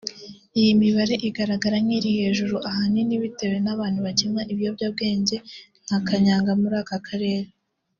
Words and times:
Iyi 0.59 0.71
mibare 0.81 1.15
igaragara 1.27 1.77
nk’iri 1.85 2.09
hejuru 2.19 2.55
ahanini 2.69 3.21
bitewe 3.23 3.57
n’abantu 3.65 3.99
bakinywa 4.05 4.41
ibiyobyabwenge 4.51 5.37
nka 5.85 5.97
Kanyanga 6.07 6.51
muri 6.61 6.75
aka 6.83 6.99
Karere 7.07 7.49